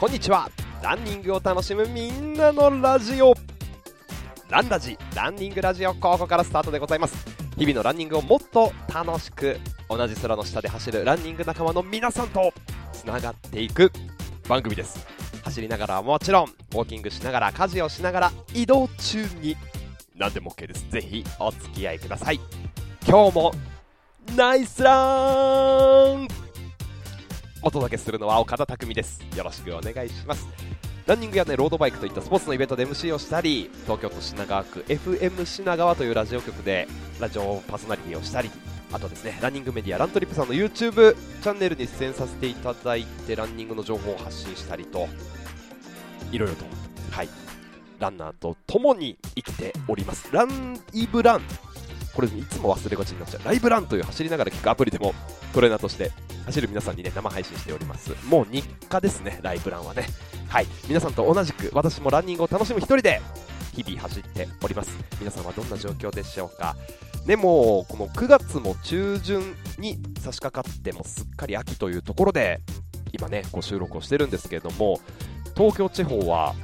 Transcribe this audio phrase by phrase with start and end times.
[0.00, 0.50] こんにちは。
[0.82, 3.34] ランニングを楽しむみんなのラジオ。
[4.48, 7.14] ランラジランニングラジオここからスタートでございます。
[7.58, 9.60] 日々のランニングをもっと楽しく
[9.90, 12.54] 同じ空の下で走るランニング仲間の皆さんと
[12.94, 13.92] つながっていく
[14.48, 15.06] 番組です。
[15.44, 19.54] 走りながらはもちろんウォーキングしながら家事をしながら移動中に
[20.16, 20.88] 何でも OK です。
[20.88, 22.40] ぜひお付き合いください。
[23.06, 23.52] 今日も
[24.34, 26.39] ナイスラン！
[27.62, 29.20] お届けするのは岡田匠です。
[29.36, 30.46] よろしくお願いします。
[31.06, 36.86] ランニングやねロードバイクといったスポーツのイベントで MC をしたり東京都品川区 FM 品川というラジオ局で
[37.18, 38.50] ラジオパーソナリティをしたり
[38.92, 45.08] あとですねランニングメディアラントリップさんの YouTube チャンネルに出演させていただいてランニングの情報を発信したりと
[46.30, 46.64] いろいろと
[47.10, 47.28] はい
[48.00, 50.30] ランナーと共に生きております。
[50.32, 51.42] ランイブラン。
[52.14, 53.42] これいつも忘れがちになっちゃう。
[53.44, 55.14] ライブランという走りながら聞くアプリでも
[55.52, 56.10] トレーナーとして
[56.46, 58.14] 走る皆さんにね生配信しております。
[58.26, 60.06] もう日課ですねライブランはね。
[60.48, 60.66] はい。
[60.88, 63.20] 皆さんと同じく私もランニングを楽しむ一人で
[63.74, 64.90] 日々走っております。
[65.18, 66.76] 皆さんはどんな状況でしょうか。
[67.26, 72.60] でもこの9月も中旬に差し掛かってもすっかり秋というところで
[73.12, 75.00] 今ねこう収録をしてるんですけれども
[75.56, 76.54] 東京地方は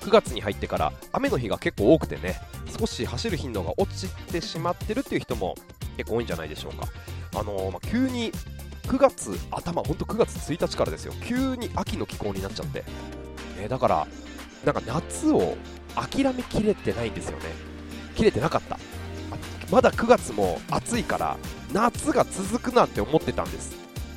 [0.00, 2.36] 9月に入ってから雨の日が結構多くてね
[2.78, 5.54] 少し走る頻度が落ちてしまってるっていう人も
[5.96, 6.86] 結構多いんじゃないでしょうか。
[7.36, 8.32] あのー、まあ、急に
[8.86, 11.12] 9月頭本当9月1日からですよ。
[11.24, 12.84] 急に秋の気候になっちゃって、
[13.58, 14.06] ね、だから
[14.64, 15.56] なんか夏を
[15.94, 17.44] 諦めきれてないんですよね。
[18.14, 18.78] 切れてなかった。
[19.70, 21.36] まだ9月も暑いから
[21.72, 23.74] 夏が続くなって思ってたんです。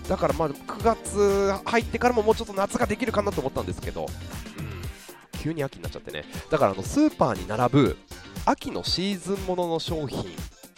[0.08, 6.26] だからまあ9月入ってからももうちょっと夏ができるかなと思ったんですけど、うん、急に秋になっちゃってね。
[6.50, 7.98] だからあのスーパーに並ぶ
[8.46, 10.26] 秋のシーズンものの商品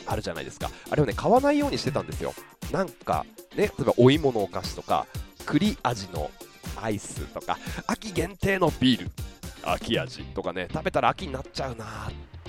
[0.06, 0.70] あるじゃないですか。
[0.90, 2.34] あれをね買わないようにしてたんですよ。
[2.72, 3.26] なんか
[3.56, 5.06] ね例えばお芋のお菓子とか
[5.46, 6.30] 栗味の
[6.82, 7.58] アイスとか
[7.88, 9.12] 秋限定のビール
[9.64, 11.86] 秋味とかね食べたら秋になっちゃうな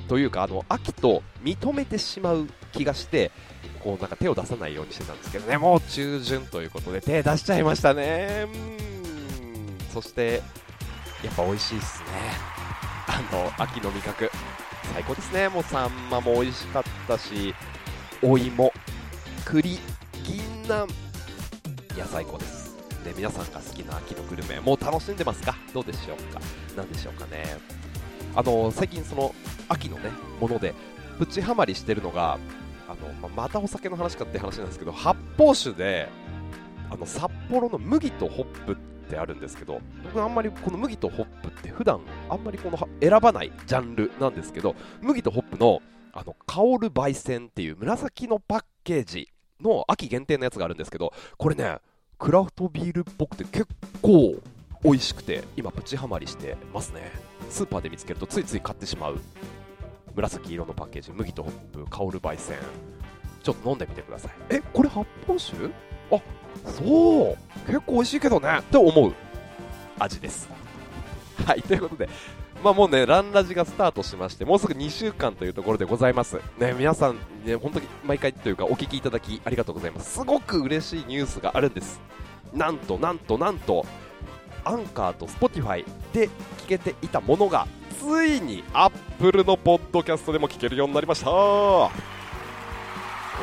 [0.09, 3.31] というかあの秋と認めてしまう気がして
[3.83, 5.57] こうなんか手を出さないようにしてたんですけどね。
[5.57, 8.47] もう中旬ということで手出しちゃいましたね。
[8.47, 9.93] うん。
[9.93, 10.43] そして
[11.25, 12.07] やっぱ美味しいっすね。
[13.07, 14.31] あの秋の味覚。
[14.93, 15.49] 最高ですね。
[15.49, 17.55] もうサンマも美味しかったし
[18.23, 18.73] お芋
[19.45, 19.79] 栗
[20.71, 20.89] 銀杏
[21.97, 22.77] いや最高です。
[23.05, 25.57] で皆さんが好きな秋のグルメもう楽しんでますか？
[25.75, 26.41] どうでしょうか？
[26.77, 27.57] 何でしょうかね
[28.37, 29.35] あの最近その
[29.69, 30.11] 秋のね
[30.41, 30.73] もので
[31.19, 32.39] プチハマりしてるのが
[32.89, 34.25] あの、ままたお酒の話か？
[34.25, 36.09] って話なんですけど発泡酒で
[36.89, 38.77] あの札幌の麦とホップっ
[39.11, 45.83] てあるんですけど僕あんまりこの麦とホップって普段あんまりこの選ばないジャンルなんですけど麦とホップの
[46.13, 49.29] あの香る焙煎っていう紫のパッケージ
[49.63, 51.79] の秋限定のやつがあるんですけどこれね
[52.19, 53.67] クラフトビールっぽくて結
[54.03, 54.37] 構
[54.83, 57.13] 美味しくて今プチハマりしてますね。
[57.51, 59.19] スーパーで見つけるとついつい買ってしまう。
[60.15, 61.53] 紫色のパッケージ麦とホッ
[61.85, 62.57] プ香る焙煎。
[63.43, 64.33] ちょっと飲んでみてください。
[64.51, 65.67] えこれ発泡酒？
[66.11, 66.21] あ
[66.67, 67.39] そう。
[67.67, 68.59] 結構美味しいけどね。
[68.59, 69.15] って思う
[69.99, 70.49] 味です。
[71.47, 72.09] はいということで
[72.63, 76.41] まあもうね、ランラジがスタートしまして、もうすぐ2週間というところでございます。
[76.59, 80.13] ね、皆さん、ね、本当に毎回というかお聞きいただきありがとうございます。
[80.13, 82.01] すごく嬉しいニュースがあるんです。
[82.53, 83.87] なんと、なんと、なんと、
[84.65, 86.29] アンカーと Spotify で
[86.59, 87.67] 聞けていたものが、
[87.99, 91.91] ついに Apple のポッドキャストでも聞けるようになりましたも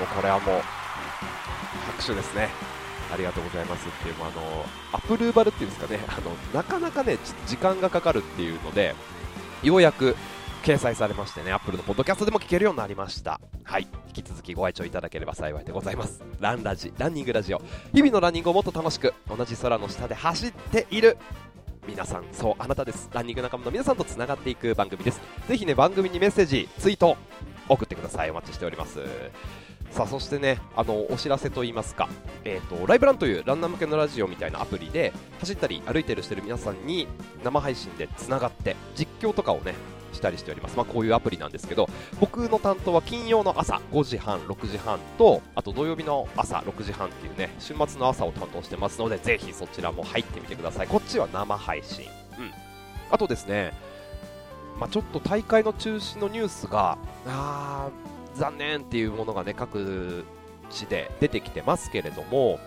[0.04, 0.62] うこれはもう、
[1.88, 2.67] 拍手ですね。
[3.12, 8.96] ありがとうございますっていう、あのアプルーバルっていうんですかね あのなかなかね時間がかかるっていうので
[9.64, 10.16] ようやく
[10.64, 13.40] 掲載されましてね、アップルのポッドキャストでも聞けるようになりました。
[13.64, 13.88] はい。
[14.08, 16.22] 引き続きご愛聴いただければ幸いでございます。
[16.42, 17.62] ランラジ、ランニングラジオ。
[17.94, 21.18] 日々のランニングをもっと楽しく、同じ空の下で走っている
[21.88, 23.10] 皆さん、そう、あなたです。
[23.14, 25.22] ランニング仲間の皆さんとつながっていく番組です。
[25.48, 27.16] ぜひね、番組にメッセージ、ツイート、
[27.70, 28.32] 送ってください。
[28.32, 29.00] お待ちしております。
[29.92, 32.08] さあそしてねあのお知らせといいますか、
[32.44, 37.08] えーと、ライブランというランナー向けのラジオみたいなアプリで走ったり歩いたりしてる皆さんに
[37.44, 39.74] 生配信でつながって実況とかをね
[40.14, 41.90] したりしております、まあ、こういうアプリなんですけど
[42.20, 50.88] 僕の担当は金曜の朝5時半6時半とあと土曜日の朝6時半っていうね週末の朝を担当してますのでぜひそちらも入ってみてください。
[50.88, 52.06] こっちは生配信。
[52.40, 52.52] うん。
[53.12, 53.74] あとですね
[54.80, 60.26] まあ、ちょっと大会の中止のニュースがあー残念っていうものがね各
[60.70, 62.60] 地で出てきてますけれども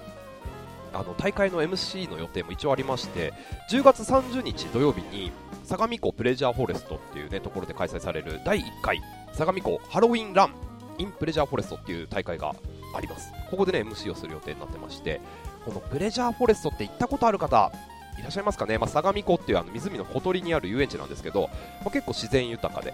[0.93, 3.33] あの大会の MC の予定も一応ありまして
[3.71, 5.31] 10月30日土曜日に
[5.65, 9.01] 相模湖プレジャーフォレストっていうねところで開催される第1回
[9.33, 10.55] 相模湖ハロウィンラン
[10.99, 12.55] in プレジャーフォレストっていう大会が
[12.95, 13.33] あります。
[13.51, 15.21] ここでね MC をする予定になってまして
[15.65, 17.73] このプレジャーフォレストって行ったことある方
[18.19, 21.49] いらっしゃいますかね、まあ、相模湖っていうあの湖のほとりにある遊園地なんですけど、
[21.83, 22.93] まあ、結構自然豊かで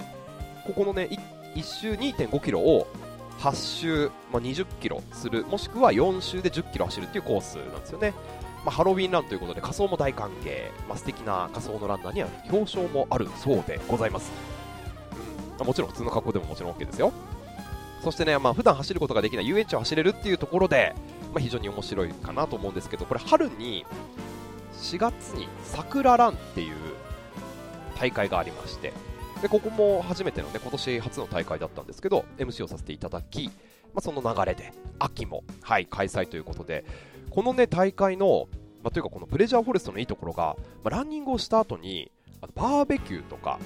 [0.66, 1.08] ここのね
[1.54, 2.86] 1, 周2.5キロを
[3.38, 8.12] 8周、まあ、20キロするもしくは4周で10キロ走るっていうコースなんですよね、
[8.64, 14.32] まあ、ハロウィンランということで仮装も大歓迎、まあ、素敵な仮装のランナーには表彰もあるそうでございます、
[15.58, 17.12] うん、もちろん普通の格好でももちろん OK ですよ。
[18.02, 20.94] そしてね、まあ普段走ることができない遊園地を走れるっていうところで、
[21.34, 23.84] まあ、非常に面白いかなと思うんですけどこれ春に
[24.74, 26.76] 4月に桜ランっていう
[27.98, 28.92] 大会がありまして
[29.42, 33.52] でここも初めてのね今年初の大会だったんですけど MC をさせていただき、ま
[33.96, 36.84] あ、その流れで秋も、はい、開催ということで
[37.30, 38.48] このね大会の、
[38.82, 42.10] まあ、というかこのプレジャーフォレストのいいところが、まあ、ランニングをした後に
[42.40, 43.58] あのバーベキューとか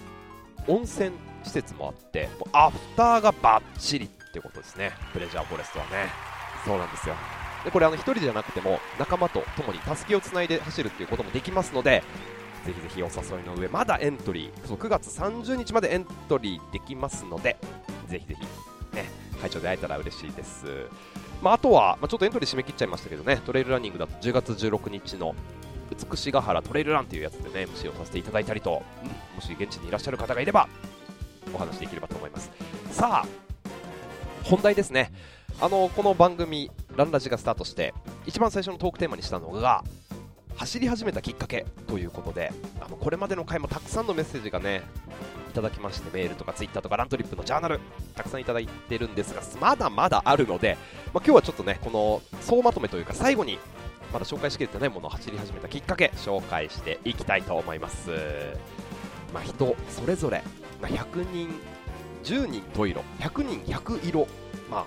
[0.66, 1.12] 温泉
[1.44, 6.30] 施設もあってもうアフターがバッチリってことですねプレジャーフォレストはね。
[6.64, 7.14] そうなんですよ。
[7.64, 12.02] でこれあの1人じゃなくても仲間と共にたすきをつないで走るっていうこともできますので
[12.64, 17.56] ぜひぜひお誘いの上まだエントリーそう9月30日までエントリーできますので
[18.08, 19.04] ぜひぜひね
[19.40, 20.66] 会長で会えたら嬉しいです、
[21.42, 25.34] まあ、あとは、まあ、ちょっとエントリー締め切っちゃいましたけどねトレイルランニングだと10月16日の
[25.90, 28.82] 美しが原トレイルランというやつでね MC をさせていただいたりと、
[29.34, 30.68] もし現地にいらっしゃる方がいれば
[31.52, 32.50] お話できればと思います。
[32.92, 33.26] さあ
[34.44, 35.12] 本題ですね。
[35.60, 37.92] あのこの番組ランラジがスタートして
[38.24, 39.84] 一番最初のトークテーマにしたのが
[40.60, 42.52] 走り始めたきっかけということで
[42.82, 44.82] あのこれまでの回もたくさんのメッセージがね
[45.48, 47.80] いただきましてメールとかツイッターとかラントリップのジャーナル
[48.14, 50.76] たくさんいただいてるんですがまだまだあるので、
[51.14, 53.58] まあ、今日はちょっとねこの総まとめというか最後に
[54.12, 58.10] まだ紹介しきれてないものを走り始めたきっかけ紹介していきたいと思います、
[59.32, 60.42] まあ、人それぞれ、
[60.82, 61.48] まあ、100人
[62.22, 64.28] 10人十色100人100色
[64.70, 64.86] まあ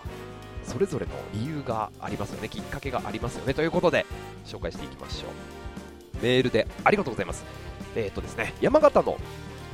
[0.64, 4.06] それぞれの理由がありますよねきっかけがありますよねということで
[4.46, 5.63] 紹介していきましょう。
[6.24, 7.44] メールでありがとうございます。
[7.96, 9.18] えっ、ー、とですね、山形の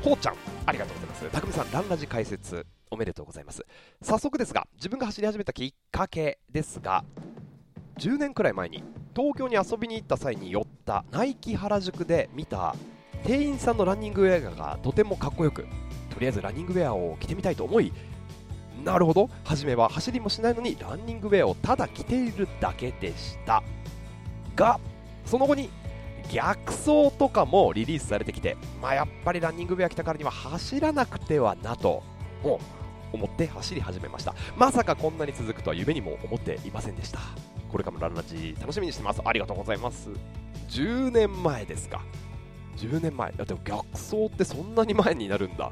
[0.04, 0.36] ほうちゃん、
[0.66, 1.30] ありがとうございます。
[1.30, 3.64] たくみさん、ランラジ解説、おめでとうございます。
[4.02, 7.06] 早速ですが、自分が走り始めたきっかけですが、
[8.00, 8.84] 10年くらい前に
[9.16, 12.76] 東京に遊びに行った際に寄ったナイキ原宿で見た
[13.26, 15.68] 店員さんのランニングウェアがとてもかっこよく、
[16.10, 17.94] とりあえずランニングウェアを着てみたいと思い、
[18.84, 23.62] なるほど、初めは走りもしないのにランニングウェアをただ着ているだけでした。
[24.56, 24.80] が、
[25.26, 25.70] その後に
[26.32, 32.04] 逆走とかもリリースされてきて、まあ、やっぱりランニングウェア着たからには走らなくてはなと
[32.44, 32.60] も
[33.12, 34.36] 思って走り始めました。
[34.56, 37.20] まさかこんなに続くとは夢にも思っていませんでした。
[37.72, 39.22] これからもランラジ楽しみにしてます。
[39.24, 40.10] ありがとうございます。
[40.70, 42.02] 10年前ですか。
[42.78, 43.32] 10年前。
[43.32, 45.72] だって逆走ってそんなに前になるんだ。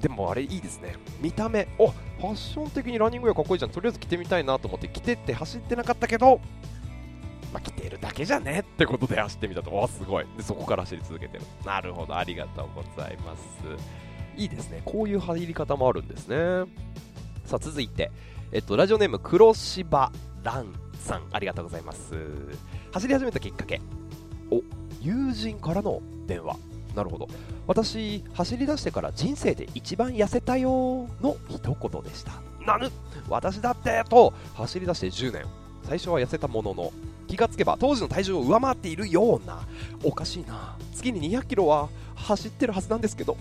[0.00, 0.94] でもあれいいですね。
[1.20, 1.68] 見た目。
[1.78, 3.70] おファッション的にランニングウェアかっこいいじゃん。
[3.70, 6.40] とりあえず着てみたいなと思って着てって走ってなかったけど
[7.56, 8.60] まあ、来てるだけじゃね？
[8.60, 11.44] ってことで走ってみたと、おすごいで、そこから走り続けてる。
[11.64, 13.42] なるほど、ありがとうございます。
[14.36, 16.36] いいですね、こういう入り方もあるんですね。
[17.46, 18.10] さあ、続いて、
[18.52, 20.12] えっと、ラジオネーム、黒芝
[20.42, 20.66] 蘭
[21.00, 22.14] さん、ありがとうございます。
[22.92, 23.80] 走り始めたきっかけ、
[24.50, 24.60] お
[25.00, 26.58] 友人からの電話。
[26.94, 27.26] なるほど。
[27.66, 32.32] 私、走り出してから人生で一番痩せたよの一言でした。
[32.66, 32.90] なぬ
[33.30, 35.46] 私だってと走り出して10年。
[35.84, 36.92] 最初は痩せたものの
[37.26, 39.60] 気がつけば当時の体重を上回っているような
[40.04, 40.76] おかしいな。
[40.94, 43.36] 月に200キロは走ってるはずなんですけど。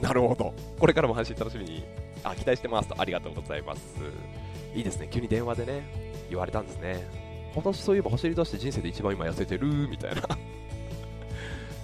[0.00, 0.54] なるほど。
[0.78, 1.84] これからも配信楽しみに。
[2.24, 3.80] あ期待してますとありがとうございます。
[4.74, 5.08] いいですね。
[5.10, 7.06] 急に電話でね言われたんですね。
[7.54, 10.22] 私そういえば走り出して人生で一番今痩せてるみたいな。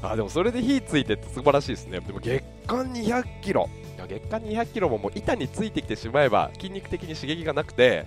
[0.11, 2.01] あでもそれで火ついてって素晴らしいですね。
[2.01, 3.69] でも月間200キロ。
[4.09, 8.05] 月間200キロももう板についてきてしまえば筋肉的に刺激がなくて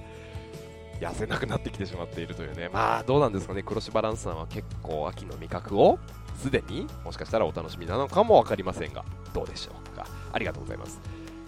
[1.00, 6.00] 痩せなくなってきてしまっているというね、まあどうなんですかね、黒芝バランスさんは結構秋の味覚を
[6.38, 10.08] すでにもしかしたらお楽しみなのかも分かりませんが、どうでしょうか。
[10.32, 11.00] ありがとうございます。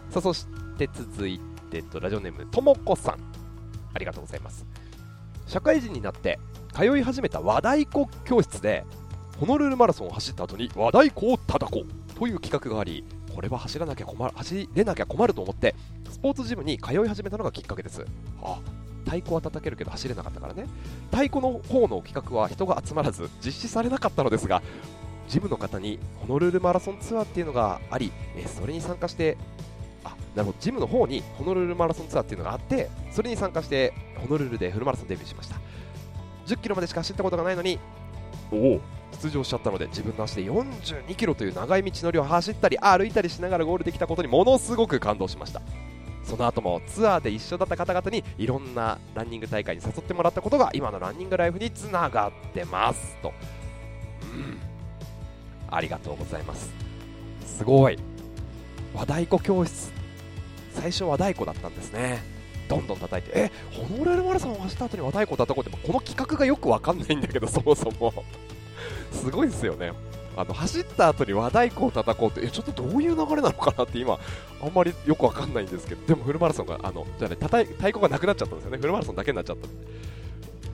[0.10, 1.39] さあ、そして続い
[1.70, 3.20] て、ラジオネームともこさん、
[3.94, 4.66] ありがとうございます。
[5.48, 6.39] 社会人になって
[6.74, 8.86] 通い始めた和太鼓教室で
[9.39, 15.75] ホノルルマラソンを走った後に和太鼓を叩こうという企画がありこれは走らなきゃ困る走れなきゃ困ると思って
[16.10, 18.06] スポーツジムに通い始めたのがきっかけです
[18.42, 18.60] あ
[19.08, 20.68] 太鼓は叩けるけど走れなかったからね。
[21.12, 24.62] 太鼓の方の企画は人が集まらず実施されなかったのですが
[25.30, 29.38] ジムの方にホノルルマラソンツアーっていうのがあり、えそれに参加して
[30.04, 30.58] あなるほど。
[30.60, 35.56] ジムの方にホノルルマラソンツアーっていうのがあってそれに参加してホノルルでフルマラソンデビューしました。
[36.48, 37.80] 10キロまでしか走ったことがないのに
[38.52, 38.82] おお。
[39.22, 45.62] 出場しちゃったので自分の足で42キロという長い道のりを走ったり歩いたりしながらゴールできたことにものすごく感動しました
[46.28, 53.34] その後もツアーで一緒だった方々にいろんなランニング大会に誘ってもらったことが今のランニングライフにつながってますと、
[54.34, 54.60] うん、
[55.72, 56.70] ありがとうございます。
[57.46, 57.98] すごい。
[58.94, 59.92] 和太鼓教室。
[60.74, 62.22] 最初和太鼓だったんですね。
[62.68, 63.40] どんどん叩いて。
[63.40, 68.14] えホノルルマラソンを走った後に和太鼓叩こうってこの企画がよくわかんないんだけどそもそも。
[69.14, 69.94] すごいですよね。
[70.38, 74.20] あの走った後に和太鼓を叩こうってえちょっとどういう流れなのかなって今
[74.62, 78.77] あんまりよくわかんないんですけどでもフルマラソンがあのじゃあね太鼓がなくなっちゃったんですよね。
[78.77, 79.67] フルマラソンだけになっちゃった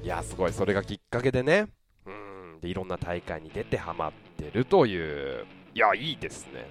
[0.04, 1.68] いやすごいそれがきっかけでね。
[2.06, 2.10] う
[2.58, 5.46] んでいろんな大会に出てハマってるという。
[5.74, 6.68] いやいいですね。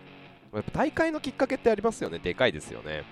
[0.52, 2.18] やっぱ大会のきっかけってありますよね。
[2.18, 3.04] でかいですよね。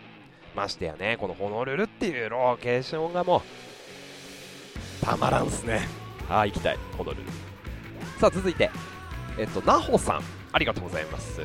[0.55, 5.89] ましてやねこのホノルルっていうロケーションがもうたまらんっすね。
[6.29, 6.79] ああ行きたい。
[6.99, 7.25] ホノルル。
[8.21, 8.69] さあ続いて。
[9.41, 11.41] えっとなほさんありがとうございます。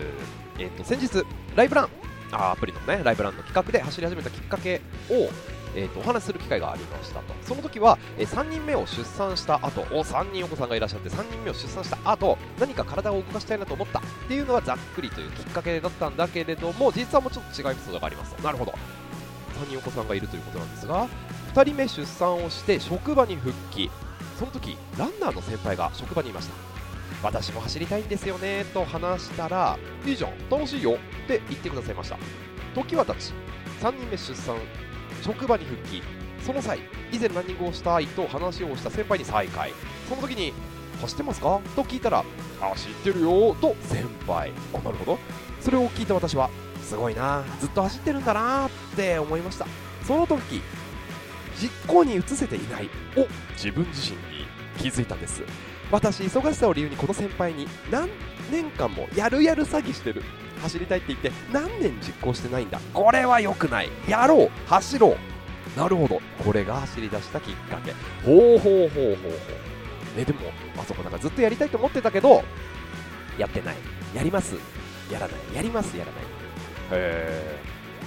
[0.60, 1.26] えっと先日
[1.56, 1.90] ライブラン
[2.32, 5.30] あアプリのねライブランの企画で走り始めたきっかけを
[5.78, 7.34] えーと、お話しする機会がありましたと。
[7.42, 18.74] その時は、えー、3人目を出産した後お3人お子さんがいらっしゃって3人目を出産した後何か体を動かしたいなと思ったっていうのはざっくりというきっかけだったんだけれども実はもうちょっと違うエピソードがありますなるほど。
[19.62, 21.10] 3人お子さんがいるということなんですが
[21.54, 23.92] 2人目出産をして職場に復帰。
[24.40, 26.75] その時ランナーの先輩が職場にいました。
[27.24, 32.18] 私も走りたいんですよねと話したらいいじゃん楽しいよって言ってくださいました。
[32.76, 33.34] 時は経ち
[33.82, 34.58] 3人目出産
[35.22, 36.04] 職場に復帰。
[36.46, 36.80] その際
[37.12, 39.74] 以前ランニングをしたいと話をした先輩に再会。
[40.08, 40.54] その時に
[41.02, 41.60] 走ってますか？
[41.76, 42.24] と聞いたら
[42.60, 44.52] 走ってるよと先輩。
[44.74, 45.20] あなるほど。
[45.60, 46.50] それを聞いた私は
[46.84, 49.66] すごいなずっと走ってるんだなって思いました。
[50.04, 50.62] その時
[51.60, 54.46] 実行に移せていないを自分自身に
[54.78, 55.42] 気づいたんです。
[55.96, 58.10] 私忙しさを理由にこの先輩に何
[58.52, 60.24] 年間もやるやる詐欺してる。
[60.62, 62.82] 走りたいって言って何年実行してないんだ。
[62.94, 63.90] これは良くない。
[64.06, 64.52] やろう。
[64.68, 65.80] 走ろう。
[65.80, 66.22] なるほど。
[66.44, 67.94] これが走り出したきっかけ。
[68.26, 69.30] ほうほうほうほうほ
[70.16, 70.18] う。
[70.18, 70.40] ねでも
[70.78, 72.44] あそこなんかずっとやりたいと思ってたけど
[73.38, 73.76] やってない。
[74.14, 74.56] やります。
[75.10, 75.56] やらない。
[75.56, 75.96] やります。
[75.96, 76.22] やらない。
[76.24, 76.26] へ
[76.92, 77.60] え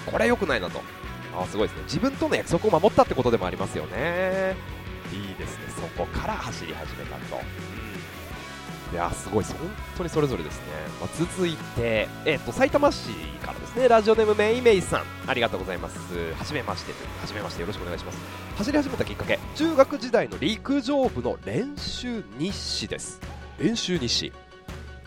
[0.04, 0.82] これ良くないなと。
[1.34, 1.84] あすごいですね。
[1.84, 4.56] 自分との約束を守ったってことでもありますよね。
[5.12, 7.40] いいですねそこから走り始めたと
[8.92, 9.54] いやすごい、本
[9.98, 10.64] 当にそれぞれですね。
[10.98, 13.10] まあ、続いて、えっ、ー、と、埼玉市
[13.42, 15.98] からですね、ラジオネームめいめいさん、ありがとうございます。
[16.38, 18.18] はじめまして、はじめまして、よろしくお願いします。
[18.56, 23.20] 走り始めたきっかけ、中学時代の陸上部の練習日誌です。
[23.58, 24.32] 練習日誌。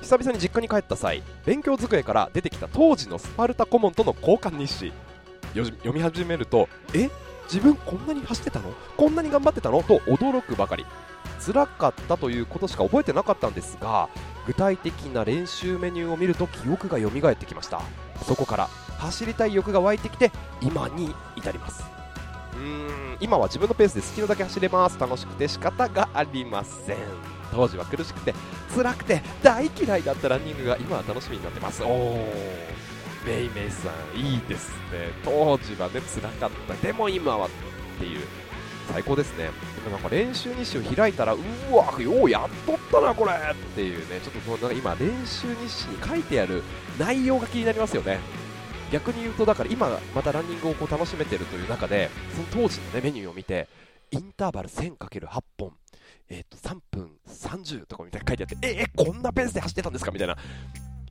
[0.02, 4.94] 久々に実家に帰った際、勉強机から出てきた当時のスパルタ顧問との交換日誌。
[5.56, 7.10] 読み始めると、え？
[7.52, 8.72] 自分こんなに走ってたの？
[8.96, 9.84] こんなに頑張ってたの？
[9.84, 10.86] と驚くばかり。
[11.46, 14.10] 辛かったということしか覚えてなかったんですが
[14.46, 17.82] 具体的な練習メニューを見ると記憶が蘇ってきました。
[18.24, 18.68] そこから
[19.00, 20.32] 走りたい欲が湧いてきて
[20.62, 21.84] 今に至ります。
[22.54, 25.00] うーん今は自分のペースで好きなだけ走れます。
[25.00, 26.98] 楽しくて仕方がありません。
[27.52, 28.34] 当時は苦しくて
[28.74, 31.84] 辛くて大嫌いだったランニングが今は楽しみになってます。
[31.84, 32.91] おー。
[33.26, 37.50] メイメイさんいいですね当時はね辛かったでも今はっ
[38.00, 38.22] ていう
[38.92, 39.50] 最高ですね。
[39.84, 41.38] でもなんか練習日誌を開いたら、う
[41.74, 46.64] わ、ようやっとったな、これっていうね、ちょっとなんか今、練習日誌に書いてある
[47.00, 48.20] 内容が気になりますよね。
[48.92, 53.68] 逆に言うと、だから今、またランニングをこう楽しめてるという中で、その当時の、ね、メニューを見て、
[54.12, 55.72] インターバル 1000×8 本、
[56.30, 60.36] えー、と3分30とかみたいな書いてあって、えー、こんなペースで走ってたんですかみたいな。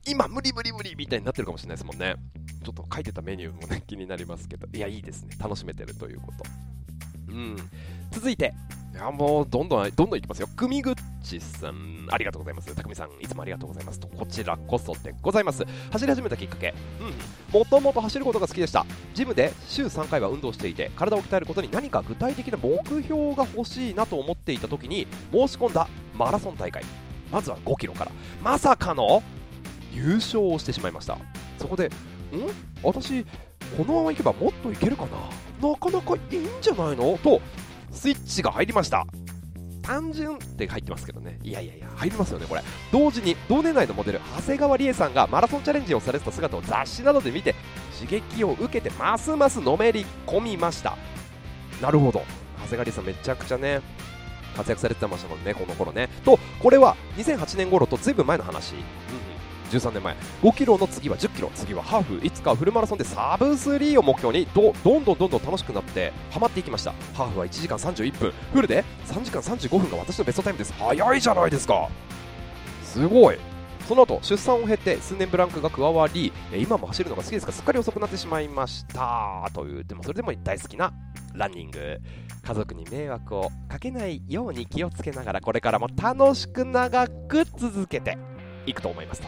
[0.05, 2.15] 今無理無理無理みたいになってるかもしれないですもんね。
[2.63, 5.35] ちょっと書いてたメニューもね、 気になりますけど、いや、いいですね。
[5.39, 6.43] 楽しめてるということ。
[7.29, 7.55] うん、
[8.11, 8.53] 続いて、
[8.93, 10.47] いやもうどんどんどんどんいきますよ。
[10.47, 12.75] くみぐっちさん、ありがとうございます。
[12.75, 13.99] たくみさん、いつもありがとうございます。
[13.99, 15.63] とこちらこそでございます。
[15.91, 18.85] 走り始めたきっかけ、うん、もともと走ることが好きでした。
[19.13, 26.83] ジムで週3回は運動していて、体を鍛えることに何か具体的な目標が欲しいなと思っていた時に申し込んだマラソン大会。
[27.31, 28.11] まずは5キロから。
[28.43, 29.23] まさかの
[29.91, 31.17] 優勝をしてしまいました。
[31.59, 31.91] そこで、ん？
[32.81, 33.23] 私、
[33.77, 35.05] このままいけばもっといけるか
[35.61, 35.69] な？
[35.69, 37.17] なかなかいいんじゃないの？
[37.19, 37.41] と
[37.91, 39.05] スイッチが入りました。
[39.81, 41.39] 単純って入ってますけどね。
[41.43, 42.61] いやいやいや入りますよねこれ。
[42.91, 47.55] 同時に同年代のモデル長谷川理恵さんがマラソンチャレンジをされてた姿を雑誌などで見て
[47.99, 50.97] 刺激を受けてますますのめり込みました。
[51.81, 52.23] なるほど。
[52.57, 53.81] 長谷川理恵さんめちゃくちゃね
[54.55, 56.09] 活躍されてましたもんねこの頃ね。
[56.23, 58.81] とこれは2008年頃とずいぶん前の話、うん。
[59.71, 60.15] 13年前。
[60.43, 61.51] 5キロの次は10キロ。
[61.55, 62.25] 次はハーフ。
[62.25, 66.93] いつかフルマラソンでサブ3を目標にどどんどんどんどん楽しくなってハマっていきました。
[67.13, 68.33] ハーフは1時間31分。
[68.53, 70.73] フルで3時間35分が私のベストタイムです。
[70.73, 71.89] 早いじゃないですか。
[72.83, 73.37] すごい。
[73.87, 79.49] その後出産を経て数年ブランクが加わり今も走るのが好きですがすっかり遅くなってしまいました。
[79.53, 80.93] というでもそれでも大好きな
[81.33, 81.99] ランニング。
[82.43, 88.17] 家族に迷惑をかけないように気をつけながらこれからも楽しく長く続けて
[88.65, 89.27] いくと思いますと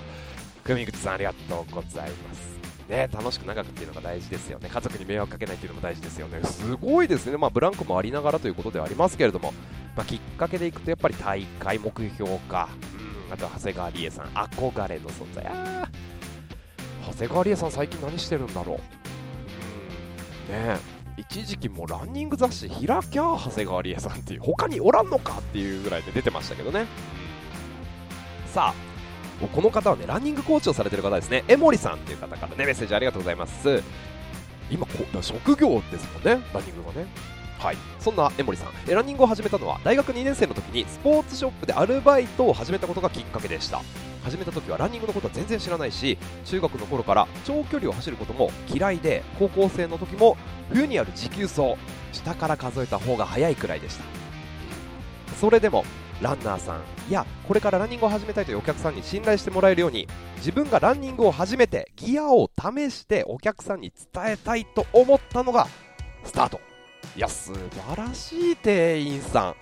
[0.63, 2.53] 組口さんありがとうございます。
[2.87, 4.69] ね、楽しく長くっていうのが大事ですよね。
[4.71, 6.43] 家族に迷惑かけないっていうのも大事ですよね。
[6.43, 9.53] すごいですね、まあ、ブランクもありながらということではありますけれども、
[9.95, 12.69] まあ、きっかけでいくとやっぱり大会目標か、
[13.27, 14.25] うん、あとは長谷川理恵さん。
[14.27, 15.45] 憧れの存在。
[15.47, 15.87] あ
[17.07, 18.79] 長谷川理恵さん最近何してるんだろう、
[20.53, 20.77] うん、ね
[21.17, 24.41] 一時期もうランニング雑誌開きゃ長谷川理恵さんっていう。
[24.41, 26.85] 他におらんのかっていうぐらいで出てましたけどね。
[28.53, 28.92] さあ
[29.47, 31.43] この方はねランニングコーチをされてる方ですね。
[31.47, 33.83] 江森さんっていう方からねメッセージありがとうございます。
[34.69, 37.07] 今こ職業ですもんねランニングがね。
[37.59, 37.77] はい。
[37.99, 38.93] そんな江森さん。
[38.93, 43.81] ランニングを始めたのは大学2年生の時にスポーツショップでアルバイトを始めたことがきっかけでした。
[44.23, 50.37] 始めた時はランニングのことは全然知らないし中学の頃から長距離を走ることも嫌いで高校生の時も
[50.69, 51.75] 冬にある持久走。
[52.13, 54.03] 下から数えた方が早いくらいでした。
[55.39, 55.83] それでも
[56.21, 65.67] ランナーさんやこれからランニングを始めたいというお客さんに信頼してもらえるように自分がランニングを始めてギアを試してお客さんに伝えたいと思ったのが
[66.23, 66.61] スタート。
[67.15, 69.55] いや素晴らしい店員さ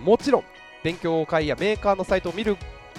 [0.00, 0.04] ん。
[0.04, 0.44] もちろん
[0.84, 2.56] 勉強会やメーカーのサイトを見る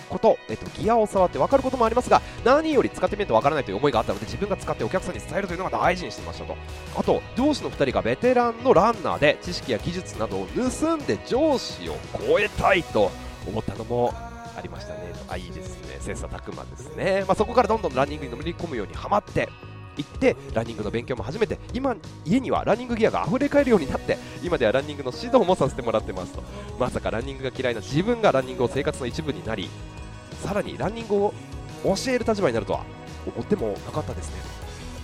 [0.10, 6.56] こと、えっと、ギアを触って分かることもありますが何より使ってみると分からないという思いがあったので自分が使ってお客さんに伝えるというのが大事にしていましたと。
[6.96, 11.98] あと上司の2人がベテランのランナーで知識や技術などを盗んで上司を
[12.28, 13.12] 超えたいと
[13.48, 15.14] 思ったのもありましたね。
[15.30, 15.98] あいいですね。
[16.00, 19.50] 切磋琢磨ですね、まあ、そこからどんどんランニングに乗り込むようにはまって
[19.98, 26.44] 行ってランニングの勉強も始めて今家にはランニングギアが溢れ返るようになって今ではランニングの指導もさせてもらってますと。
[26.80, 29.70] まさかランニングが嫌いな自分がランニングを生活の一部になり
[30.44, 31.34] さらにランニングを
[31.84, 32.84] 教える立場になるとは
[33.26, 34.42] 思ってもなかったですね。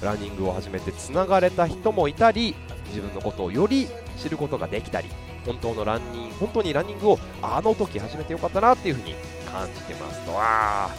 [0.02, 2.56] ランニングを始めてつながれた人もいたり
[2.88, 3.88] 自分のことをより
[4.18, 5.10] 知ることができたり
[5.46, 9.16] 本当のランニング本当にランニングをあの時始めてよかったなっていうふうに
[9.52, 10.32] 感じてますと。
[10.36, 10.90] あ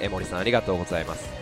[0.00, 1.39] 江森さんありがとうございます。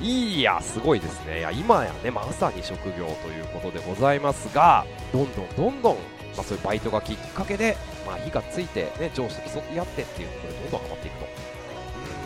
[0.00, 11.26] いやすごいですねいや今やねまさに職業ということでございますがどんどんどんどんまあ、そういうバイトがきっかけで、まあ、火がついて、ね、上司と競い合ってっていうところでどんどんハマっていくと。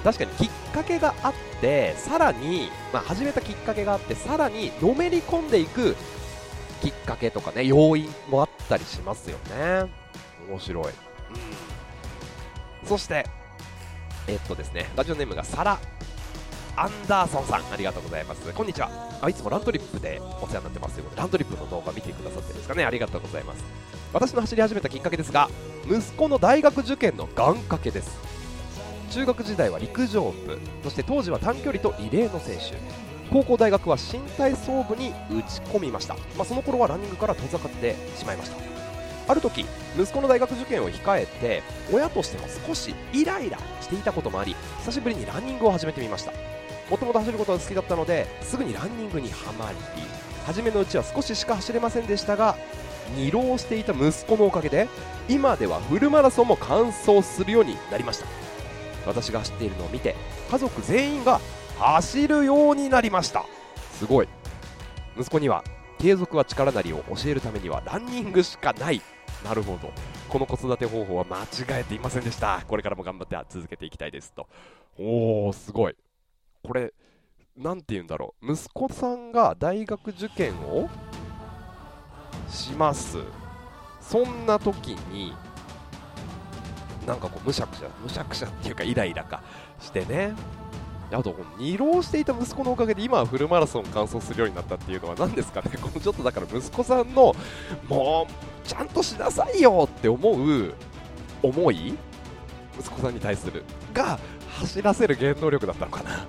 [0.05, 5.97] 確かにきっかけがあって、さらに、まあ、始めたきっかけがあって、さらにのめり込んでいく
[6.83, 9.91] きっかけとかね、要因もあったりしますよね。
[10.51, 10.85] 面白い。
[10.85, 10.93] うん。
[12.87, 13.25] そして、
[14.27, 15.79] えっとですね、ラジオネームがサラ・
[16.77, 18.53] アンダーソンさん、ありがとうございます。
[18.53, 18.91] こんにちは。
[19.21, 22.85] あいつもラントリップでお世話になってますということで、ラントリップの動画見てくださってるんですかね。
[22.85, 23.93] ありがとうございます。
[24.13, 25.49] 私の走り始めたきっかけですが
[25.87, 28.19] 息子の大学受験の願掛けです
[29.11, 32.77] 中学時代は陸上部そして当時は短距離とリレーの選手
[33.31, 38.57] 高校大学は新体操部に打ち込みました、まあ、その頃はランニングから遠ざかってしまいました
[39.29, 39.65] ある時
[39.99, 46.33] 息子の大学受験を控えて親としても少しイライラしていたこともあり久しぶりにランニングを始めてみました
[46.93, 49.77] もともと走ることが好きだったのですぐにランニングにはまり
[50.45, 52.55] 初めのうちは少ししか走れませんでしたが
[53.17, 54.89] 二浪していた息子のおかげで
[55.27, 58.27] 今ではフルマラソンも完走するようになりました。
[59.07, 60.15] 私が走っているのを見て
[60.51, 61.41] 家族全員が
[61.79, 63.47] 走るようになりました。
[63.93, 64.29] すごい。
[65.19, 65.65] 息子には
[65.99, 69.01] 継続は力なりを教えるためにはランニングしかない。
[69.43, 69.91] なるほど。
[70.29, 72.63] この子育て方法は間違えていませんでした。
[72.69, 74.47] これからも頑張って続けていきたいですと。
[74.99, 75.97] おおすごい。
[76.63, 76.93] これ
[77.57, 78.53] 何て言うんだろう。
[78.53, 80.89] 息子さんが大学受験を
[82.49, 83.19] します。
[84.01, 85.35] そんな時に
[87.07, 89.43] なんかこうむしゃくしゃむしゃくしゃっていうかイライラか
[89.81, 90.35] してね。
[91.13, 95.71] あと二浪していた息子のおかげで今はフルマラソン完走するようになったっていうのは何ですかね。
[95.81, 97.35] このちょっとだから息子さんの
[97.87, 100.73] もうちゃんとしなさいよって思う
[101.43, 101.95] 思い
[102.79, 106.27] 息子さんに対するが走らせる原動力だったのかな。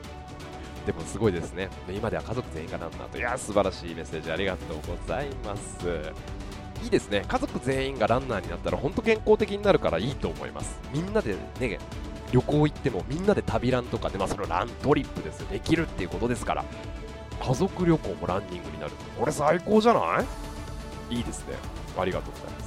[0.86, 1.70] でもすごいですね。
[1.90, 3.18] 今では家族全員がランナーと。
[3.18, 5.88] いや、素晴らしいメッセージありがとうございます。
[6.84, 7.24] いいですね。
[7.28, 10.80] 家族全員がランナーになったら本当健康的になるからいいと思います。
[10.94, 11.80] みんなでね、
[12.32, 16.66] 旅行行ってもみんなで旅ランとかで、まあ、そのラントリップですできるっていうことですから、
[17.42, 18.92] 家族旅行もランニングになる。
[19.18, 20.22] これ最高じゃな
[21.10, 21.16] い？
[21.16, 21.56] いいですね。
[21.98, 22.63] ありがとうございます。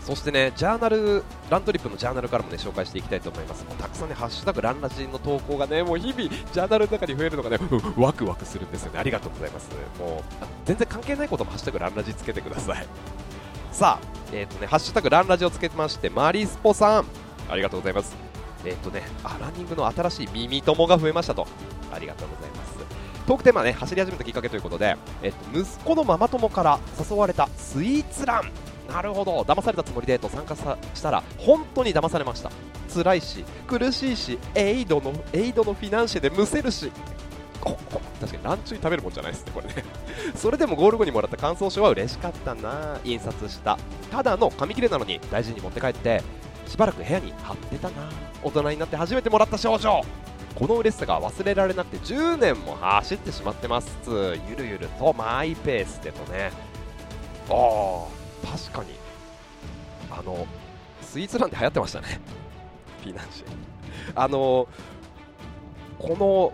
[0.00, 3.64] そしてね、ジャーナル、ラントリップのジャーナルからもね、紹介していきたいと思います。
[3.64, 7.58] もうたくさんね、ハッシュタグランラジの投稿がね、もう日々、ジャーナルの中に増えるのがね、
[7.96, 8.98] ワクワクするんですよね。
[8.98, 9.70] ありがとうございます。
[9.98, 12.86] もう、全然関係ないこともハッシュタグランラジつけてください。
[13.72, 17.04] さあ、えっ、ー、とね、ハッシュタグランラジをつけてまして、マリスポさん、
[17.50, 18.16] ありがとうございます。
[18.64, 21.46] えっ、ー、とね、あ、ランニングの新しい耳友が増えましたと。
[21.92, 22.70] ありがとうございます。
[23.26, 28.50] トークテーマね、走り始めたきっかけということで、えっ、と、息子のママ友から誘われたスイーツラン。
[28.92, 29.40] なるほど。
[29.42, 32.50] 騙されたつもりでと参加したら本当に騙されました。
[32.92, 36.90] 辛いし苦しいしエイドのエイドのフィナンシェでむせるし。
[38.20, 39.84] 確かにランチュイ食べるもんじゃないですねこれね。
[40.34, 43.78] それでもゴール後にもらった感想書は嬉しかったな印刷した。
[44.10, 46.22] ただの紙切れなのに大事に持って帰って
[46.66, 47.94] しばらく部屋に貼ってたな。
[48.42, 50.02] 大人になって初めてもらった賞状
[50.54, 53.88] この嬉しさが忘れられなくて10年も走ってしまってます。
[54.48, 56.50] ゆるゆるとマイペースでとね。
[57.48, 58.90] ああ確かに。
[60.10, 60.46] あの
[61.02, 62.20] スイーツランで流行ってましたね。
[63.02, 63.46] フィナンシェ
[64.14, 64.68] あの
[65.98, 66.52] この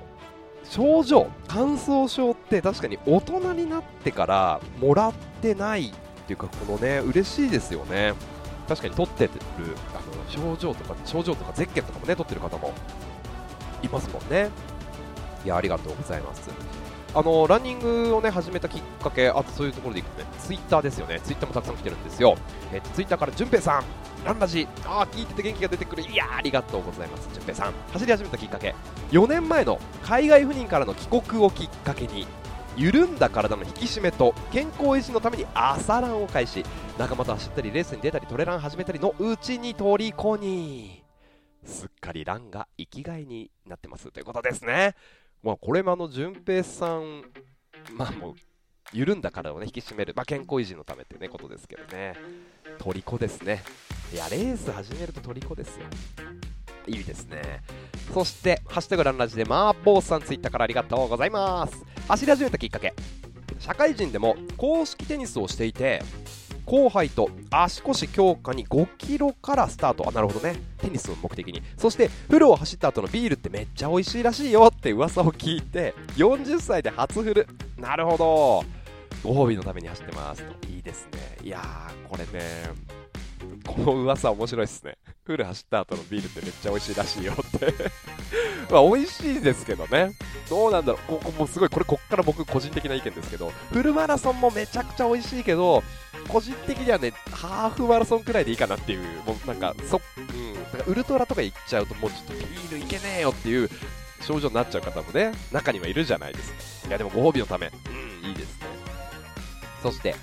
[0.65, 5.93] 症状乾燥症って確かに大人になってからもらってないっ
[6.27, 8.15] ていうかこのね嬉しいですよね。
[8.69, 9.31] 確かに取ってる
[9.95, 12.73] あの症状とか症状とかゼッケンとかもね取ってる方も
[13.83, 14.51] いますもんね。
[15.45, 16.51] いやありがとうございます。
[17.17, 21.19] あのランニングをね始めたきっかけあとそういうところでいくとねツイッターですよね。
[21.25, 22.37] ツイッターもたくさん来てるんですよ。
[22.75, 23.85] えっとツイッターからじゅんぺいさん
[24.23, 24.69] ランラジ。
[24.85, 26.03] ああ聞いてて元気が出てくる。
[26.03, 27.27] いやありがとうございます。
[27.33, 28.75] じゅんぺいさん走り始めたきっかけ。
[29.13, 32.27] 4年前の海外赴任からの帰国をきっかけに
[32.77, 36.67] 緩んだ体の引き締めと健康維持のために朝ランを開始。
[36.99, 41.03] 仲間と走ったりレースに出たりトレラン始めたりのうちに虜に
[41.65, 44.13] すっかりランが生きがいになってます。
[44.13, 44.95] ということですね。
[45.47, 47.23] まあ、これもあの順平さん、
[47.97, 48.35] まあもう
[48.93, 52.15] 緩んだ体を、ね、引き締める、まあ、健康維持のためっていう、ね、ことですけどね、
[52.79, 53.63] 虜ですね。
[54.13, 55.87] いや、レース始めると虜ですよ。
[56.89, 57.63] いいですね。
[58.13, 61.85] そして、ハッシュタグランラジでマーボーさんツイッターからありがとうございます。
[62.09, 62.93] 走り始めたきっかけ。
[63.61, 66.03] 社会人でも公式テニスをしていて、
[66.67, 70.07] 後輩と足腰強化に5キロからスタート。
[70.09, 70.57] あなるほどね。
[70.79, 71.63] テニスを目的に。
[71.79, 77.47] そしてフルを走った後のビールってめっちゃ美味しいらしいよって噂を聞いて40歳で初フル。
[77.79, 78.65] なるほど。
[79.23, 80.43] ご褒美のために走ってます。
[80.43, 81.39] といいですね。
[81.43, 82.96] いやーこれね
[83.67, 84.97] この噂面白いっすね。
[85.25, 87.75] フル走った後のビールってめっちゃ美味しいらしいよって。
[88.71, 90.13] まあ美味しいですけどね。
[90.49, 91.13] どうなんだろう。
[91.19, 95.83] ここもすごいこれこっから僕個人的な意見ですけどフルマラソンもめちゃくちゃ美味しいけど
[96.29, 103.71] 個人的にはね、ハーフマラソンくらいでいいかなっていう、もうなんか、そ、うん、なんかウルトラとか行っちゃうと、もうちょっとビールいけねえよっていう
[104.21, 106.89] 症状になっちゃう方もね、中にはいるじゃないですか。
[106.89, 107.71] いや、でもご褒美のため、
[108.23, 108.67] うん、いいですね。
[109.83, 110.15] そして、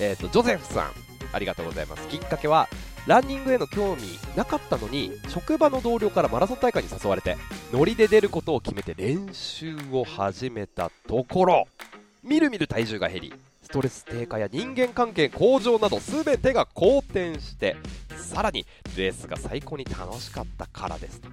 [0.00, 0.92] えっ、ー、と、ジョゼフさん、
[1.32, 2.08] ありがとうございます。
[2.08, 2.68] きっかけは、
[3.06, 4.02] ランニングへの興味
[4.36, 7.38] なかったのに職場の同僚からマラソン大会に誘われて
[7.72, 11.68] ノリで出ることを決めて練習を始めたところ。
[12.22, 17.76] みるみる体重が減りストレス低下や人間関係向上など全てが好転して
[18.16, 21.28] さらにレースが最高に楽しかったからですと。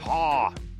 [0.00, 0.75] はあ。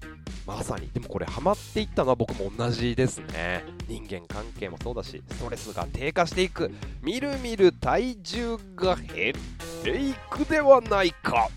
[0.46, 0.88] まさに。
[0.92, 3.64] でもこれハマっていったのは僕も同じですね。
[3.88, 6.70] 人間関係もそうだしストレスが低下していく。
[7.02, 11.48] みるみる体重が減っていくではないか。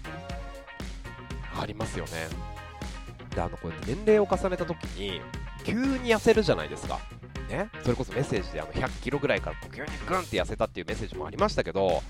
[1.60, 2.12] ありますよね。
[3.36, 5.22] であのこうやって年齢を重ねた時に
[5.64, 7.00] 急に痩せるじゃないですか。
[7.50, 12.04] ね、それこそメッセージであの100キロぐらいから急にグンって痩せたっていうメッセージもありましたけど、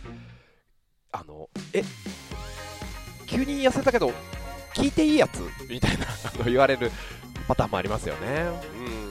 [1.12, 1.82] あの、え、
[3.26, 4.12] 急に痩せたけど、
[4.76, 5.42] 聞いていいやつ？
[5.70, 6.06] みたいな
[6.46, 6.92] 言われる
[7.48, 8.48] パターンもありますよね。
[8.78, 9.10] うん。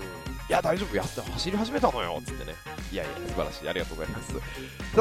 [0.48, 2.54] いや、大丈夫、痩せた、走り始めたのよつってね。
[2.90, 3.68] いやいや、素晴らしい。
[3.68, 4.32] ありがとうございます。
[4.32, 4.38] さ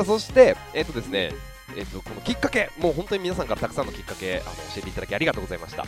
[0.02, 1.32] あ、そして、えっ、ー、とですね、
[1.78, 5.86] えっ、ー、と、このきっかけ、もう本当に皆さんからたくさんのきっかけ、あの、教えていただきありがとうございました。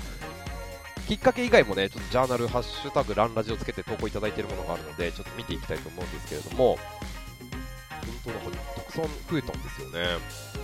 [1.07, 6.77] きっかけ以外もね、ちょっとジャーナル、ハッシュタグ、ランラジをつけて投稿いただいているものがあるので、ちょっと見ていきたいと思うんですけれども、
[8.23, 10.05] 本当なんかたくさん増えたんですよね。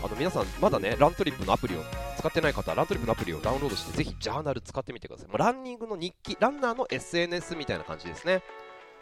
[0.04, 1.80] あの皆さん、まだね、ラントリップのアプリを
[2.18, 5.28] 使ってない方は、ラントリップのアプリをダウンロードして、ぜひジャーナル使ってみてください。
[5.28, 8.42] もうランニングの日記、ランナーの SNS みたいな感じですね。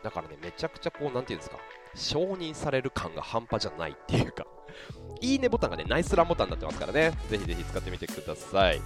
[0.03, 1.57] だからね、めちゃくちゃこう、なんていうんですか、
[1.95, 4.45] 承認される感が半端じゃないっていうか、
[5.21, 8.81] いいねボタンがね、ナイスランボタンになってますからね、ぜひぜひ使ってみてください。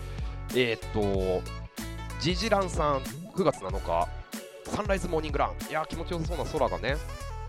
[0.55, 1.43] えー、っと、
[2.19, 4.07] ジジランさん9月7日
[4.67, 6.97] サンライズモーニングランいや気持ちよさそうな空がね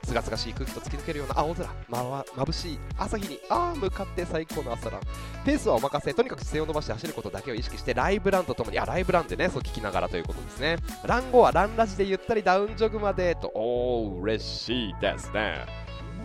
[0.08, 5.00] すがすがしい空気と突き抜けるような青空まわ眩しい朝日にああ向かって最高の朝ラン
[5.44, 6.14] ペースはお任せ。
[6.14, 13.52] とにかく姿勢を伸ばして走ることだけを意識してライブランとともにあライブランでねそう聞きながらということですねラン後はランラジでゆったりダウンジョグまでと。
[13.54, 15.66] おお嬉しいですね。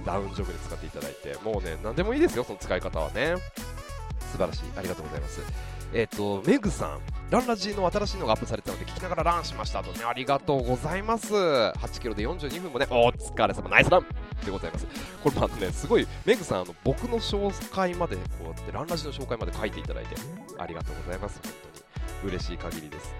[0.06, 1.38] ダウンジョグで使っていただいて。
[1.44, 3.36] もうね何でもいいですよその使い方はね。
[4.32, 4.64] 素晴らしい。
[4.78, 5.73] ありがとうございます。
[5.94, 11.34] えっ、ー、とメグさんランラジの新しいのがアップされたので聞きながらランしましたとねありがとうございます。
[11.34, 14.06] 8キロで42分もねお疲れ様ナイスラン
[14.46, 14.88] でございます。
[15.24, 20.16] これまたねすごいメグさんあの僕の紹介までこうやってランラジの紹介まで書いていただいて
[20.58, 21.40] ありがとうございます。
[21.44, 21.54] 本
[22.22, 23.14] 当に嬉しい限りです。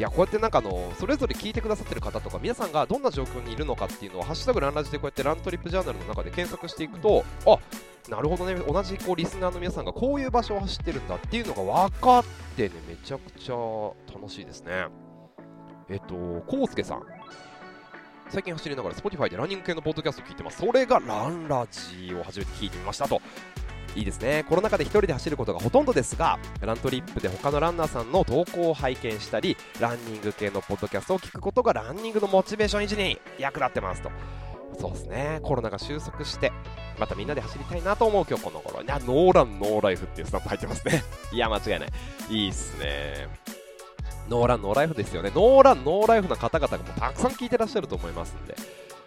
[0.00, 7.58] いやこうやってなんかあのそれぞれ聞いてくださってる方とか皆さんがどんな状況にいるのかっていうのを「ハッシュタグランラジ」でこうやってラントリップジャーナルの中で検索していくとあ
[8.10, 12.24] なるほどね同じこうリスナーの皆さんがこういう場所を走ってるんだっていうのが分かっ
[12.56, 13.54] てねめちゃくちゃ
[14.10, 14.86] 楽しいですね。
[15.90, 16.14] えっと
[16.46, 17.02] コウスケさん。
[18.30, 20.58] 最近走りながら Spotify でランニング系のポッドキャストを聞いてます。
[20.64, 23.20] それがランラジを初めて聞いてみましたと。
[23.96, 24.44] いいですね。
[24.48, 34.10] コロナ禍で1人で走ることがほとんどですがラントリップで他のランナーさんの投稿を拝見したりランニング系のポッドキャストを聞くことがランニングのモチベーション維持に役立ってますと。
[34.78, 35.40] そうですね。
[35.42, 36.52] コロナが収束して
[36.98, 41.02] またみんなで走りたいなと思う今日この頃にあノーランノーライフっていうスタンプ入ってますね。
[41.32, 41.88] いや間違いない。
[42.30, 43.28] いいっすね。
[44.28, 45.32] ノーランノーライフですよね。
[45.34, 48.54] ノーランノーライフの方々がもうたくさん聞いてらっしゃると思いますんで。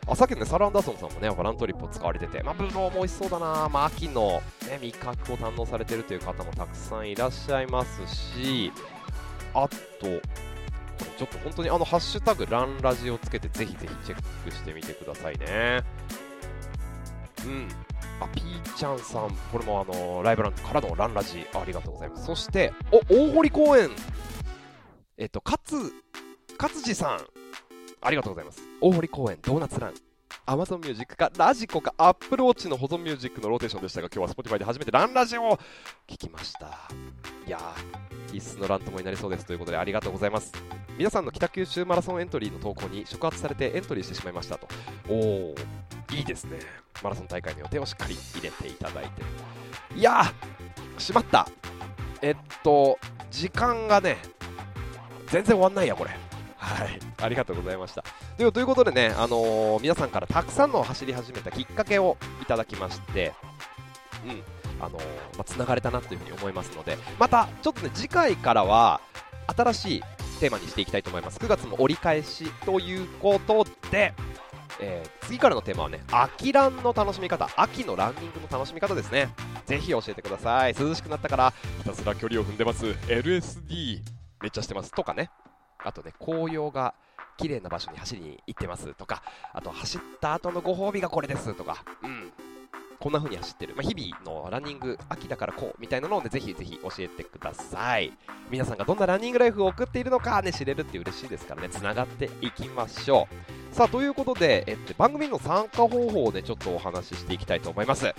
[0.06, 8.72] あさっきのねサラ・アンダーソンさんもねラントリップを使われてて、まあ、ブドウも美味しそうだな、まあ、秋の、ね、味覚を堪能されてるという方もたくさんいらっしゃいますし
[9.54, 10.08] あと
[11.18, 15.82] ちょっと本当にあのハッシュタグランラジをつけてぜひぜひチェックしてみてくださいね。
[17.46, 17.68] うん。
[18.20, 22.26] あピーちゃんさんこれもあのライブランからのランラジありがとうございます。
[22.26, 23.90] そしてお大堀公園。
[25.18, 25.62] えっと勝
[26.58, 27.33] 勝地さん。
[28.04, 28.62] ありがとうございます。
[28.82, 29.94] 大堀公園ドーナツラン。
[30.46, 35.60] Amazon Music かラジコか Apple Watch の保存ミュージックのローテーションでしたが今日は Spotify で初めてランラジオを
[36.08, 36.90] 聞きました。
[37.48, 40.52] いやー必須のランともになりそうですということでありがとうございます。
[40.98, 44.68] 皆さんの北九州マラソンエントリーの投稿に触発されてエントリーしてしまいましたと。
[45.08, 45.56] おお
[46.12, 46.60] いいですね。
[47.02, 49.22] マラソン大会の予定をしっかり入れていただいて。
[49.96, 51.48] いやーしまった。
[52.22, 52.98] えっと
[53.32, 54.18] 時間がね
[55.28, 56.23] 全然終わんないやこれ。
[56.64, 58.04] はい、ありがとうございました。
[58.38, 63.34] ということでね、あのー、皆さんからたくさんの走り始めたきっかけをいただきまして、
[64.26, 65.02] うん、あのー、
[65.38, 69.02] まあ、繋がれたなというふうに思いますので、また、ちょっとね、次回からは、
[69.48, 70.04] 新しい
[70.40, 71.38] テーマにしていきたいと思います。
[71.38, 74.14] 9月の折り返しということで、
[74.80, 79.34] えー、次からのテーマはね、秋ランの楽しみ方、秋のランニングの楽しみ方ですね。
[79.66, 80.76] ぜひ教えてください。
[80.80, 82.86] 涼しくなったから、ひたすら距離を踏んでます。
[83.08, 84.02] LSD、
[84.42, 84.92] めっちゃしてます。
[84.92, 85.30] とかね。
[85.84, 86.94] あとね、紅葉が
[87.38, 92.32] 綺麗な場所に走りに行ってますとか、あと走った後のご褒美がこれですとか、うん。
[93.00, 93.76] こんな風に走ってる。
[93.76, 98.14] まあ、日々のランニング、秋だからこうみたいなのをね、ぜひぜひ教えてください。
[98.50, 103.28] 皆さんがどんなランニングライフを送っているのかね、知れるって嬉しいですからね、つながっていきましょ
[103.72, 103.76] う。
[103.76, 108.04] さあ、ということで、えっと、番組の参加方法をね、ちょっとお話ししていきたいと思います。
[108.04, 108.14] ぜ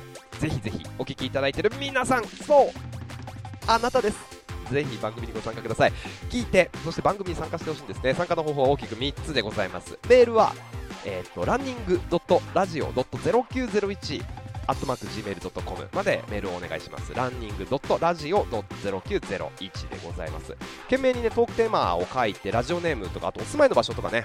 [0.51, 2.71] ひぜひお聴きいただいてる皆さん、そう
[3.67, 4.34] あなたです
[4.71, 5.93] ぜひ番組にご参加ください
[6.31, 10.53] 聞いてそして番組に参加してほしいんですね参加の方法は大きく3つでございますメールは
[11.05, 14.25] えっ、ー、とランニング .radio.0901
[14.67, 17.15] アットマーク Gmail.com までメールをお願いします。
[17.15, 20.57] ランニング .radio.0901 でございます。
[20.85, 24.25] 懸命にね、トークテーマを書いて、ラジオネームとか、あとお住まいの場所とかね、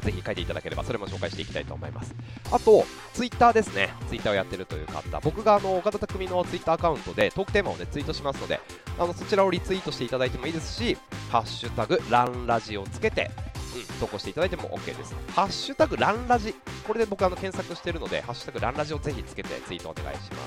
[0.00, 2.14] ぜひ書いていただければそれも紹介していきたいと思います
[2.50, 2.84] あと
[3.14, 8.60] ツイッターですねツイッターをやってるという方僕があの岡田匠のツイッターアカウントでトークテーマをねツイートしますので
[8.98, 10.96] あのそちらをリツイートしていただいてもいいですし
[11.30, 13.30] ハッシュタグランラジをつけて
[13.74, 15.14] うん、投稿していただいても OK です。
[15.34, 16.54] ハッシュタグランラジ。
[16.86, 20.38] これで僕あの検索してるので、ハッシュタグランラジをぜひつけてツイートお願いしま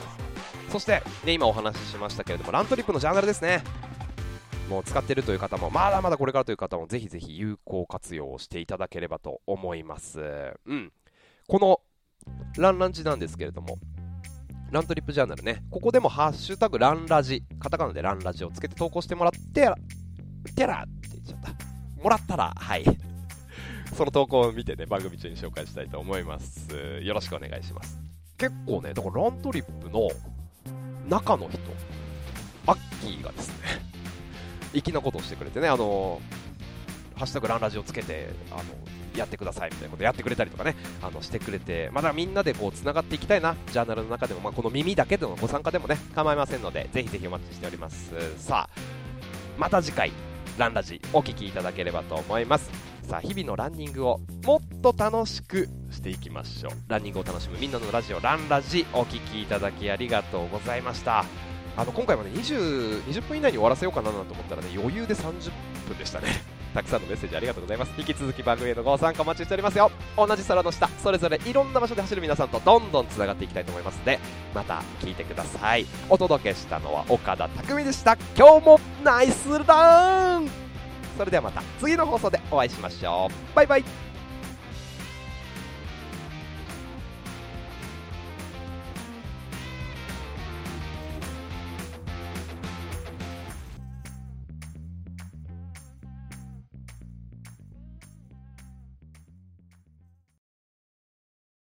[0.67, 0.71] す。
[0.71, 3.63] そして、ね、今お話ししましたけれども、ラントリップのジャーナルですね。
[4.69, 10.21] もう使ってるという方も、まだまだこれからという方も、ぜひぜひ有効活用をしていただければと思います。
[10.65, 10.91] うん。
[11.47, 11.81] この、
[12.57, 13.77] ランランジなんですけれども、
[14.71, 19.69] ラントリップジャーナルね、ここでもハッシュタグランラジ、カタカナでランラジをつけて投稿してもらって、
[20.55, 22.01] てらって言っちゃった。
[22.01, 22.83] もらったら、はい。
[23.95, 26.67] その投稿を見てね、番組中に紹介したいと思います。
[27.03, 27.99] よろしくお願いします。
[28.37, 30.09] 結構ね、だからラントリップの
[31.07, 31.59] 中の人、
[32.65, 33.92] アッキーがですね、
[34.81, 36.21] 粋なことをしてくれてね、あの
[37.15, 38.63] ハッシュタグランラジをつけて、あの
[39.15, 39.83] やってくださいみたい。
[39.83, 43.19] なことやってくれたりとかね、あのしてくれて、まだみんなでこうつながってい。
[43.19, 46.35] きたいな、ジャーナルの中でも、まあ、この耳だけでのご参加でもね、構い。
[46.35, 48.11] ませんので、ぜひぜひお待ちしております。
[48.37, 48.79] さあ、
[49.57, 50.11] また次回、
[50.57, 51.51] ランラジお聴きい。
[51.51, 52.45] ただければと思い。
[52.45, 52.71] ます。
[53.07, 56.17] さあ、日々のランニングをもっと楽しくしてい。
[56.17, 56.71] きましょう。
[56.87, 59.45] ランニングを楽しむみんなのラジオ、ランラジお聴きい。
[59.45, 61.52] ただきありがとうございました。
[61.75, 65.51] あの今回もね 20, 20分以内に終わらせようかなと思ったらね余裕で30
[65.87, 66.27] 分でしたね。
[66.73, 67.91] たくさんのメッセージありがとうございます。
[67.97, 69.91] 引き続き番組へのご参加お待ちしておりますよ。
[70.17, 74.19] 同じ空の下それぞれいろんな場所で走る皆さんとどんどんつながっていきたいと思いますので
[74.55, 75.85] また聞いてください。
[76.09, 78.17] お届けしたのは岡田匠でした。
[78.35, 80.49] 今日もナイスラン。
[81.17, 83.55] それではまた次の放送でお会いしましょう。
[83.55, 84.12] バイバイ。